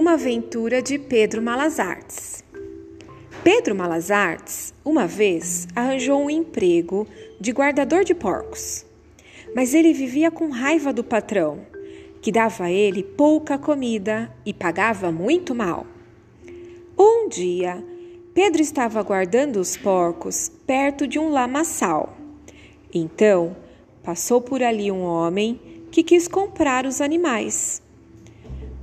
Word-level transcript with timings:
Uma 0.00 0.12
aventura 0.12 0.80
de 0.80 0.96
Pedro 0.96 1.42
Malazartes. 1.42 2.44
Pedro 3.42 3.74
Malazartes, 3.74 4.72
uma 4.84 5.08
vez, 5.08 5.66
arranjou 5.74 6.22
um 6.22 6.30
emprego 6.30 7.04
de 7.40 7.50
guardador 7.50 8.04
de 8.04 8.14
porcos. 8.14 8.86
Mas 9.56 9.74
ele 9.74 9.92
vivia 9.92 10.30
com 10.30 10.50
raiva 10.50 10.92
do 10.92 11.02
patrão, 11.02 11.66
que 12.22 12.30
dava 12.30 12.66
a 12.66 12.70
ele 12.70 13.02
pouca 13.02 13.58
comida 13.58 14.32
e 14.46 14.54
pagava 14.54 15.10
muito 15.10 15.52
mal. 15.52 15.84
Um 16.96 17.28
dia, 17.28 17.84
Pedro 18.32 18.62
estava 18.62 19.02
guardando 19.02 19.56
os 19.56 19.76
porcos 19.76 20.48
perto 20.64 21.08
de 21.08 21.18
um 21.18 21.28
lamaçal. 21.28 22.16
Então, 22.94 23.56
passou 24.04 24.40
por 24.40 24.62
ali 24.62 24.92
um 24.92 25.02
homem 25.02 25.60
que 25.90 26.04
quis 26.04 26.28
comprar 26.28 26.86
os 26.86 27.00
animais. 27.00 27.82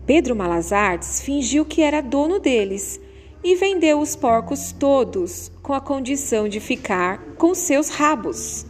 Pedro 0.06 0.36
Malazartes 0.36 1.22
fingiu 1.22 1.66
que 1.66 1.82
era 1.82 2.00
dono 2.00 2.40
deles 2.40 3.00
e 3.44 3.56
vendeu 3.56 4.00
os 4.00 4.16
porcos 4.16 4.72
todos 4.72 5.52
com 5.64 5.74
a 5.74 5.82
condição 5.82 6.48
de 6.48 6.60
ficar 6.60 7.20
com 7.38 7.56
seus 7.56 7.90
rabos. 7.90 8.68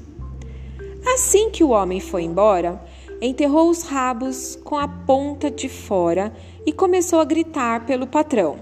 Assim 1.13 1.49
que 1.49 1.63
o 1.63 1.69
homem 1.69 1.99
foi 1.99 2.23
embora, 2.23 2.81
enterrou 3.21 3.69
os 3.69 3.83
rabos 3.83 4.57
com 4.63 4.77
a 4.77 4.87
ponta 4.87 5.51
de 5.51 5.67
fora 5.67 6.33
e 6.65 6.71
começou 6.71 7.19
a 7.19 7.25
gritar 7.25 7.85
pelo 7.85 8.07
patrão: 8.07 8.57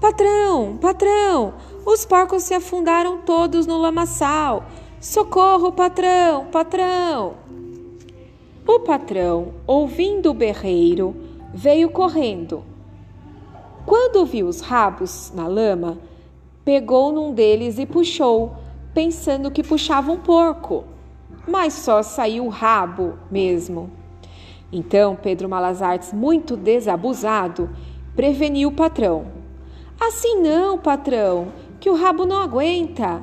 Patrão, 0.00 0.78
patrão, 0.80 1.54
os 1.84 2.04
porcos 2.06 2.44
se 2.44 2.54
afundaram 2.54 3.18
todos 3.18 3.66
no 3.66 3.76
lamaçal. 3.76 4.64
Socorro, 5.00 5.70
patrão, 5.70 6.46
patrão! 6.46 7.34
O 8.66 8.80
patrão, 8.80 9.52
ouvindo 9.66 10.30
o 10.30 10.34
berreiro, 10.34 11.14
veio 11.54 11.88
correndo. 11.88 12.64
Quando 13.86 14.26
viu 14.26 14.48
os 14.48 14.60
rabos 14.60 15.32
na 15.32 15.46
lama, 15.46 15.98
pegou 16.64 17.12
num 17.12 17.32
deles 17.32 17.78
e 17.78 17.86
puxou, 17.86 18.56
pensando 18.92 19.52
que 19.52 19.62
puxava 19.62 20.10
um 20.10 20.18
porco. 20.18 20.84
Mas 21.46 21.74
só 21.74 22.02
saiu 22.02 22.46
o 22.46 22.48
rabo 22.48 23.14
mesmo. 23.30 23.90
Então 24.72 25.14
Pedro 25.14 25.48
Malazartes, 25.48 26.12
muito 26.12 26.56
desabusado, 26.56 27.70
preveniu 28.16 28.70
o 28.70 28.72
patrão. 28.72 29.26
Assim 30.00 30.40
não, 30.40 30.76
patrão, 30.76 31.52
que 31.78 31.88
o 31.88 31.94
rabo 31.94 32.26
não 32.26 32.42
aguenta. 32.42 33.22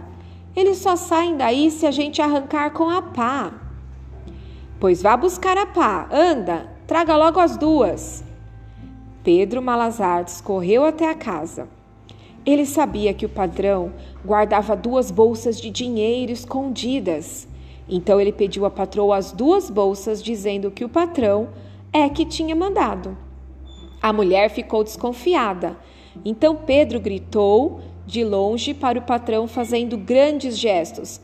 Eles 0.56 0.78
só 0.78 0.96
saem 0.96 1.36
daí 1.36 1.70
se 1.70 1.86
a 1.86 1.92
gente 1.92 2.22
arrancar 2.22 2.72
com 2.72 2.90
a 2.90 3.02
pá. 3.02 3.52
Pois 4.80 5.02
vá 5.02 5.18
buscar 5.18 5.58
a 5.58 5.66
pá, 5.66 6.08
anda, 6.12 6.70
Traga 6.92 7.16
logo 7.16 7.40
as 7.40 7.56
duas. 7.56 8.22
Pedro 9.24 9.62
Malazartes 9.62 10.42
correu 10.42 10.84
até 10.84 11.10
a 11.10 11.16
casa. 11.16 11.70
Ele 12.46 12.66
sabia 12.66 13.14
que 13.14 13.26
o 13.26 13.30
padrão 13.30 13.94
guardava 14.26 14.76
duas 14.76 15.10
bolsas 15.10 15.62
de 15.62 15.70
dinheiro 15.70 16.34
escondidas. 16.34 17.48
Então 17.88 18.20
ele 18.20 18.34
pediu 18.34 18.66
à 18.66 18.70
patroa 18.70 19.16
as 19.16 19.32
duas 19.32 19.70
bolsas, 19.70 20.22
dizendo 20.22 20.70
que 20.70 20.84
o 20.84 20.90
patrão 20.90 21.48
é 21.94 22.10
que 22.10 22.26
tinha 22.26 22.54
mandado. 22.54 23.18
A 24.02 24.12
mulher 24.12 24.50
ficou 24.50 24.84
desconfiada. 24.84 25.78
Então 26.26 26.58
Pedro 26.58 27.00
gritou 27.00 27.80
de 28.06 28.22
longe 28.22 28.74
para 28.74 29.00
o 29.00 29.04
patrão, 29.04 29.48
fazendo 29.48 29.96
grandes 29.98 30.58
gestos: 30.58 31.22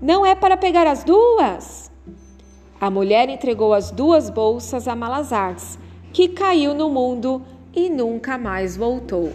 Não 0.00 0.24
é 0.24 0.34
para 0.34 0.56
pegar 0.56 0.86
as 0.86 1.04
duas? 1.04 1.89
A 2.80 2.88
mulher 2.88 3.28
entregou 3.28 3.74
as 3.74 3.90
duas 3.90 4.30
bolsas 4.30 4.88
a 4.88 4.96
Malazartes, 4.96 5.78
que 6.14 6.28
caiu 6.28 6.72
no 6.72 6.88
mundo 6.88 7.42
e 7.74 7.90
nunca 7.90 8.38
mais 8.38 8.74
voltou. 8.74 9.34